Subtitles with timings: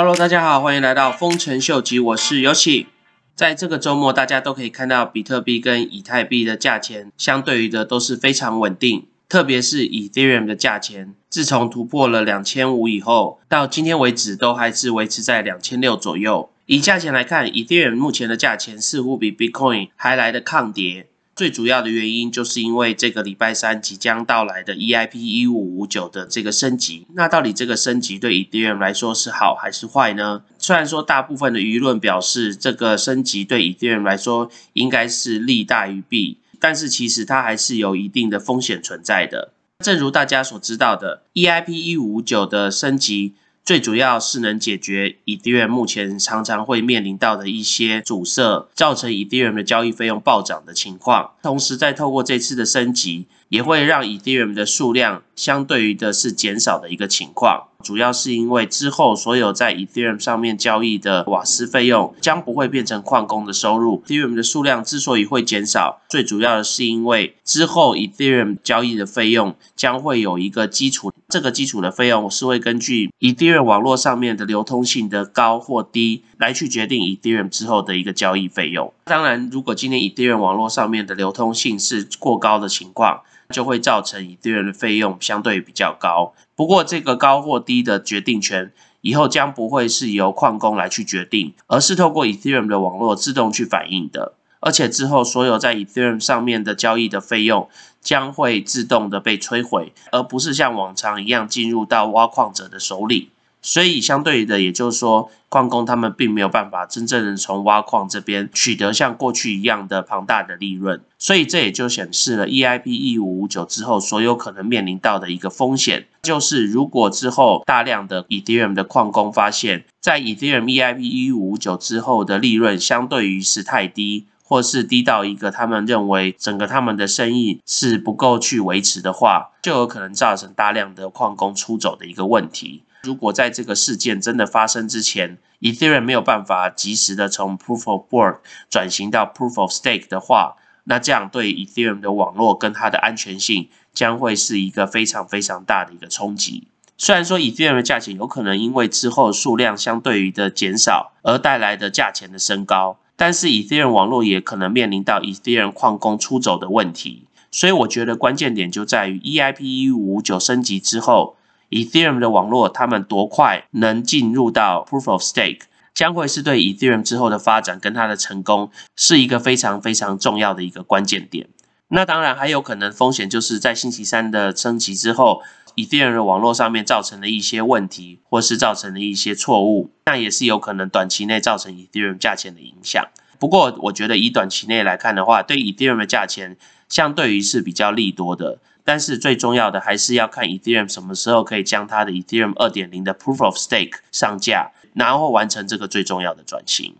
[0.00, 2.86] Hello，大家好，欢迎来到丰臣秀吉，我是游戏。
[3.34, 9.08] 在这个周末，大家都可以看到比特币跟以太币的价钱，相对于的都是非常稳定。
[9.28, 16.48] 特别是 Ethereum 的价钱，自从突破了两千五以后，到今天为止都还是维持在两千六左右。
[16.66, 21.08] 以价钱来看，Ethereum 目前的价钱似乎比 Bitcoin 还来的抗跌。
[21.38, 27.06] 最主要的原因就是因为这个礼拜三即将到来的 EIP 一五五九的这个升级。
[27.14, 30.42] 那到底这个升级对 Ethereum 来说是好还是坏呢？
[30.58, 39.52] 虽然说大部分的舆论表示这个升级对 Ethereum 来说应该是利大于弊，但是其实它还是有一定的风险存在的。
[39.84, 43.34] 正如大家所知道的，EIP 一五五九的升级。
[43.68, 51.32] 最主要是能解决 ETR 目前常常会面临到的一些阻塞，造成 ETR 的交易费用暴涨的情况。
[51.42, 57.68] 同时，再透过这次的升级，也会让 Ethereum 的数量相对于的是减少的一个情况。
[57.84, 64.02] 主要是因为之后所有在 Ethereum 上面交易的瓦斯费用将不会变成矿工的收入。
[64.04, 78.92] Ethereum 的数量之所以会减少，最主要的是因为之后 Ethereum 交易的费用将会有一个基础，这个基础的费用是会根据 Ethereum 网络上面的流通性的高或低来去决定 Ethereum 之后的一个交易费用。
[79.04, 83.22] 当然，如果今天 Ethereum 网络上面的流通性是过高的情况，
[83.54, 86.34] 就会造成以太币的费用相对比较高。
[86.54, 94.34] 不过，这个高或低的决定权以后将不会是由矿工来去决定，而是透过 Ethereum 的网络自动去反映的。
[94.60, 97.68] 而且之后所有在 Ethereum 上面的交易的费用
[98.00, 103.30] 将会自动的被摧毁，而不是像往常一样进入到挖矿者的手里。
[103.60, 111.00] 所以，相对的，也就是说，矿工他们并没有办法真正的从挖矿这边取得像过去一样的庞大的利润。
[111.18, 132.82] 所以，这也就显示了 EIP 一五五九之后所有可能面临到的一个风险，就是如果之后大量的 Ethereum 的矿工发现，在 Ethereum EIP 一五五九之后的利润相对于是太低，或是低到一个他们认为整个他们的生意是不够去维持的话，就有可能造成大量的矿工出走的一个问题。
[133.02, 138.38] 如果在这个事件真的发生之前，Ethereum 没有办法及时的从 Proof of Work
[138.70, 146.68] 转型到 Proof of Stake 的话，那这样对 Ethereum 的网络跟它的安全性将会是一个非常非常大的一个冲击。
[146.96, 157.24] 虽然说 Ethereum 的价钱有可能因为之后数量相对于的减少而带来的价钱的升高，但是 Ethereum 网络也可能面临到 Ethereum 矿工出走的问题。
[157.50, 161.36] 所以我觉得关键点就在于 EIP 一五五九升级之后。
[161.70, 171.46] Ethereum 的网络，他们多快能进入到 Proof of Stake，将会是对 Ethereum 之后的发展跟它的成功是一个非常非常重要的一个关键点。
[171.90, 175.42] 那当然还有可能风险，就是在星期三的升级之后
[175.74, 183.06] ，Ethereum 的网络上面造成的一些问题，或是造成的一些错误，那也是有可能短期内造成 Ethereum 价钱的影响。
[183.38, 188.58] 不过，我觉得以短期内来看的话，对 Ethereum 的价钱相对于是比较利多的。
[188.84, 196.96] 但是最重要的还是要看 Ethereum 什么时候可以将它的 Ethereum 二点零的 Proof of Stake 上架，然后完成这个最重要的转型。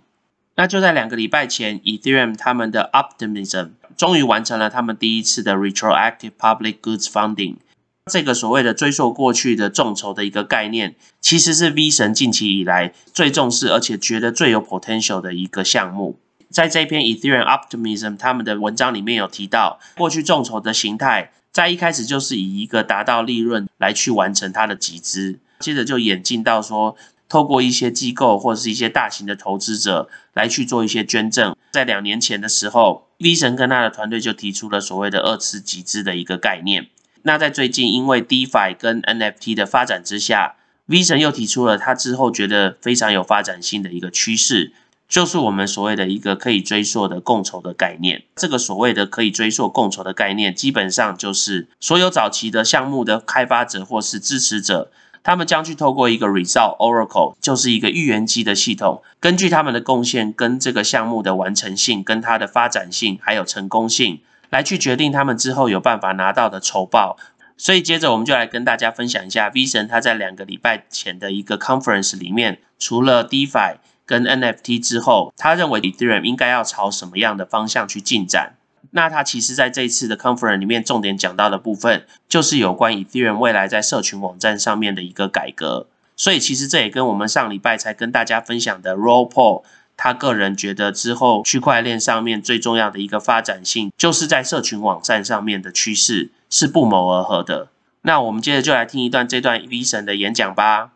[0.58, 7.58] 那就在两个礼拜前，Ethereum 他们的 Optimism 终于完成了他们第一次的 Retroactive Public Goods Funding。
[8.06, 16.18] 这个所谓的追溯过去的众筹的一个概念，其实是 V 神近期以来最重视而且觉得最有 potential 的一个项目。
[16.50, 21.30] 在这篇 Ethereum Optimism 他们的文章里面有提到，过去众筹的形态。
[21.52, 26.96] 在一开始就是以一个达到利润来去完成它的集资，接着就演进到说，
[27.28, 31.54] 透过一些机构或者是一些大型的投资者来去做一些捐赠。
[31.72, 36.88] 在两年前的时候，V 神跟他的团队就提出了所谓的二次集资的一个概念。
[37.22, 40.56] 那在最近，因为 DeFi 跟 NFT 的发展之下
[40.86, 44.72] ，V 神又提出了他之后觉得非常有发展性的一个趋势。
[45.08, 48.24] 就是我们所谓的一个可以追溯的共筹的概念。
[48.36, 54.90] 这个所谓的可以追溯共筹的概念，基本上就是所有早期的项目的开发者或是支持者，
[55.22, 64.20] 他们将去透过一个 Result Oracle，就是一个预言机的系统，根据他们的贡献跟这个项目的完成性、跟它的发展性还有成功性，
[64.50, 67.16] 来去决定他们之后有办法拿到的酬报。
[67.56, 73.76] 所以接着我们就来跟大家分享一下 Vision 他在两个礼拜前的一个 Conference 里面，除了 DeFi。
[74.08, 78.54] 跟 NFT 之后，他认为 Ethereum 应该要朝什么样的方向去进展？
[78.90, 85.86] 那他其实在这一次的 conference 里面，重点讲到的部分，就是有关 Ethereum 未来在社群网站上面的一个改革。
[86.16, 89.62] 所以其实这也跟我们上礼拜才跟大家分享的 Roll Paul，
[89.96, 97.68] 他个人觉得之后区块链上面最重要的一个发展性，就是在社群网站上面的趋势是不谋而合的。
[98.02, 100.90] 那我们接着就来听一段这段 V 神的演讲吧。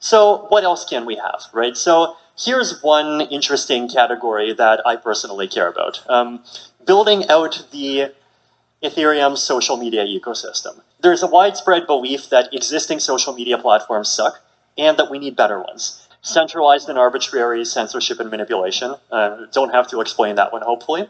[0.00, 1.74] So what else can we have, right?
[1.74, 6.00] So here's one interesting category that I personally care about.
[6.08, 6.40] Um,
[6.88, 8.10] building out the
[8.82, 10.80] Ethereum social media ecosystem.
[11.02, 14.40] There's a widespread belief that existing social media platforms suck
[14.78, 16.08] and that we need better ones.
[16.22, 18.94] Centralized and arbitrary censorship and manipulation.
[19.12, 21.06] Uh, don't have to explain that one, hopefully.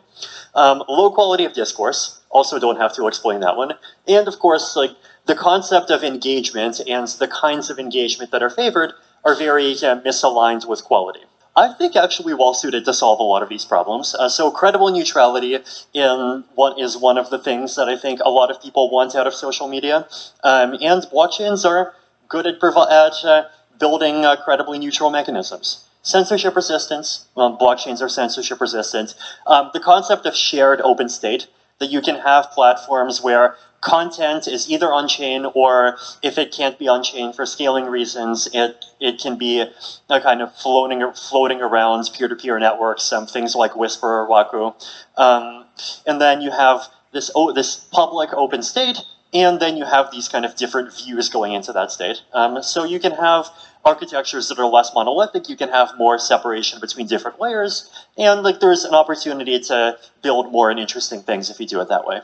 [0.55, 2.21] Um, low quality of discourse.
[2.29, 3.75] Also, don't have to explain that one.
[4.09, 4.91] And of course, like
[5.27, 8.95] the concept of engagement and the kinds of engagement that are favored
[9.25, 11.21] are very uh, misaligned with quality.
[11.59, 14.15] I think actually well suited to solve a lot of these problems.
[14.15, 15.59] Uh, so credible neutrality
[15.93, 19.17] in what is one of the things that I think a lot of people want
[19.17, 20.07] out of social media.
[20.45, 21.95] Um, and blockchains are
[22.29, 23.49] good at, at uh,
[23.81, 25.85] building uh, credibly neutral mechanisms.
[26.05, 29.17] Censorship resistance, well, blockchains are censorship resistant.
[29.49, 31.49] Um, the concept of shared open state,
[31.81, 36.79] that you can have platforms where content is either on chain or if it can't
[36.79, 39.65] be on chain for scaling reasons, it it can be
[40.11, 44.29] a kind of floating floating around peer to peer networks, some things like Whisper or
[44.29, 44.75] Waku,
[45.17, 45.65] um,
[46.07, 46.83] and then you have
[47.13, 48.99] this this public open state.
[49.35, 52.23] And then you have these kind of different views going into that state.
[52.33, 53.51] Um, so you can have
[53.85, 55.51] architectures that are less monolithic.
[55.51, 60.51] You can have more separation between different layers, and like there's an opportunity to build
[60.51, 62.23] more and interesting things if you do it that way.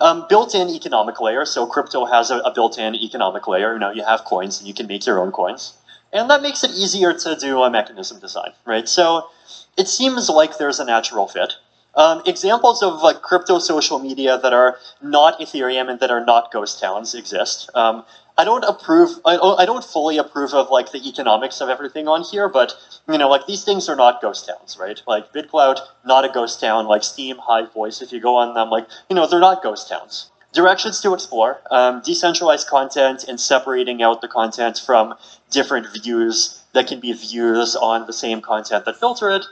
[0.00, 1.44] Um, built-in economic layer.
[1.44, 3.74] So crypto has a, a built-in economic layer.
[3.74, 5.74] You know, you have coins and you can make your own coins.
[6.12, 8.88] And that makes it easier to do a mechanism design, right?
[8.88, 9.28] So
[9.76, 11.54] it seems like there's a natural fit.
[11.94, 16.52] Um, examples of like crypto social media that are not Ethereum and that are not
[16.52, 17.68] ghost towns exist.
[17.74, 18.04] Um,
[18.40, 19.20] I don't approve.
[19.26, 22.72] I, I don't fully approve of like the economics of everything on here, but
[23.06, 24.98] you know, like these things are not ghost towns, right?
[25.06, 26.86] Like BitCloud, not a ghost town.
[26.86, 29.90] Like Steam, Hive Voice, if you go on them, like you know, they're not ghost
[29.90, 30.30] towns.
[30.54, 35.14] Directions to explore: um, decentralized content and separating out the content from
[35.50, 39.44] different views that can be views on the same content that filter it.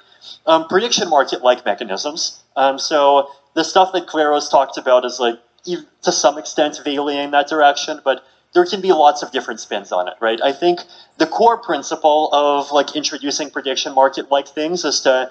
[0.46, 2.43] Um, prediction market-like mechanisms.
[2.56, 7.32] Um, so the stuff that Kleros talked about is like to some extent veiling in
[7.32, 8.25] that direction, but
[8.55, 10.41] there can be lots of different spins on it, right?
[10.43, 10.81] I think
[11.19, 15.31] the core principle of like introducing prediction market like things is to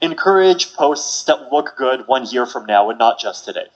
[0.00, 3.66] encourage posts that look good one year from now and not just today.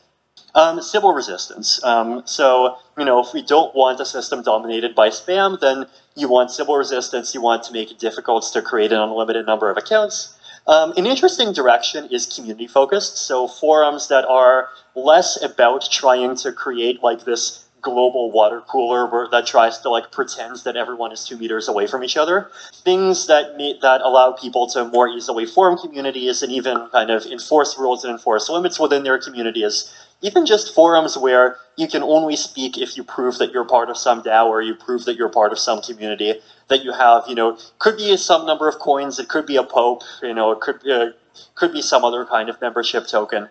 [0.54, 1.82] Um, Sybil resistance.
[1.84, 5.86] Um, so, you know, if we don't want a system dominated by spam, then
[6.16, 7.34] you want civil resistance.
[7.34, 10.34] You want to make it difficult to create an unlimited number of accounts.
[10.66, 13.18] Um, an interesting direction is community focused.
[13.18, 19.28] So forums that are less about trying to create like this global water cooler where,
[19.28, 22.50] that tries to like pretends that everyone is two meters away from each other.
[22.84, 27.24] Things that meet, that allow people to more easily form communities and even kind of
[27.26, 29.94] enforce rules and enforce limits within their communities.
[30.20, 33.96] Even just forums where you can only speak if you prove that you're part of
[33.96, 37.34] some DAO or you prove that you're part of some community that you have, you
[37.34, 40.60] know, could be some number of coins, it could be a pope, you know, it
[40.60, 41.10] could, uh,
[41.54, 43.48] could be some other kind of membership token.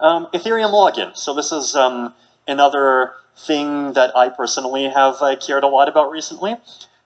[0.00, 1.16] Um, Ethereum login.
[1.16, 2.14] So this is um,
[2.46, 6.56] another thing that I personally have uh, cared a lot about recently.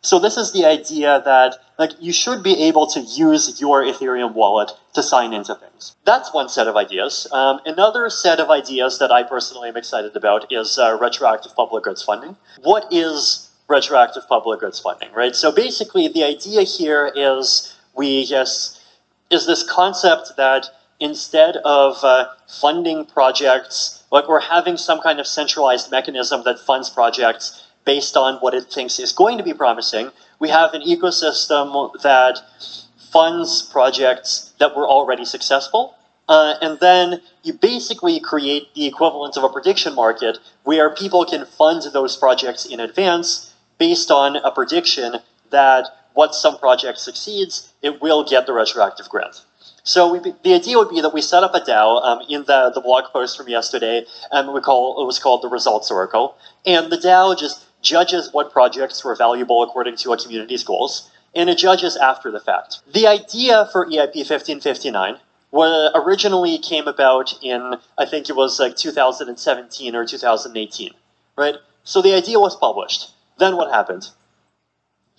[0.00, 4.32] So this is the idea that like you should be able to use your Ethereum
[4.34, 5.96] wallet to sign into things.
[6.04, 7.26] That's one set of ideas.
[7.32, 11.84] Um, another set of ideas that I personally am excited about is uh, retroactive public
[11.84, 12.36] goods funding.
[12.62, 15.34] What is retroactive public goods funding, right?
[15.34, 18.81] So basically the idea here is we just
[19.31, 25.26] is this concept that instead of uh, funding projects like we're having some kind of
[25.26, 30.10] centralized mechanism that funds projects based on what it thinks is going to be promising.
[30.38, 32.40] We have an ecosystem that
[33.12, 35.94] funds projects that were already successful.
[36.28, 41.46] Uh, and then you basically create the equivalent of a prediction market where people can
[41.46, 45.17] fund those projects in advance based on a prediction
[45.50, 49.43] that once some project succeeds, it will get the retroactive grant.
[49.85, 52.70] So we, the idea would be that we set up a DAO um, in the,
[52.75, 56.37] the blog post from yesterday, and we call it was called the Results Oracle.
[56.67, 61.49] And the DAO just judges what projects were valuable according to a community's goals, and
[61.49, 62.81] it judges after the fact.
[62.93, 65.19] The idea for EIP 1559
[65.53, 70.91] originally came about in, I think it was like 2017 or 2018,
[71.37, 71.55] right?
[71.85, 73.11] So the idea was published.
[73.39, 74.08] Then what happened?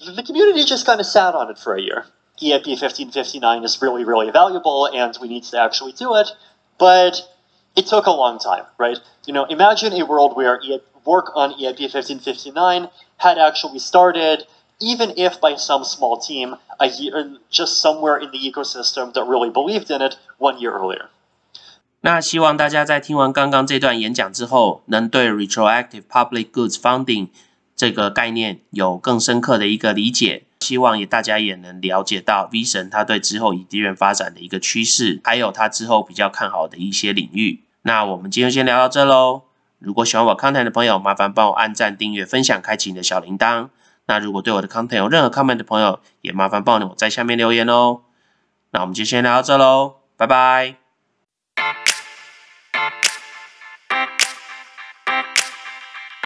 [0.06, 2.06] The community just kind of sat on it for a year.
[2.43, 6.29] EIP 1559 is really, really valuable and we need to actually do it,
[6.79, 7.23] but
[7.77, 8.99] it took a long time, right?
[9.27, 10.59] You know, imagine a world where
[11.05, 14.47] work on EIP 1559 had actually started,
[14.81, 19.51] even if by some small team, a year, just somewhere in the ecosystem that really
[19.51, 21.09] believed in it one year earlier.
[22.01, 27.29] 那希望大家在听完刚刚这段演讲之后，能对 retroactive public goods funding
[27.75, 30.45] 这个概念有更深刻的一个理解。
[30.60, 37.64] 希望也大家也能了解到 V 神他对之后以地缘发展的一个趋势，还有他之后比较看好的一些领域。
[37.84, 39.44] 那我们今天先聊到这喽。
[39.80, 43.70] 如果喜欢我 content 的朋友，麻烦帮我按赞、订阅、分享、开启你的小铃铛。
[44.08, 48.02] 那如果对我的 content 有任何 comment 的朋友，也麻烦帮我在下面留言哦。
[48.72, 50.89] 那我们就先聊到这喽，拜拜。